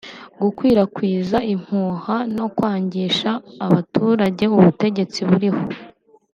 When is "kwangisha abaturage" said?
2.57-4.43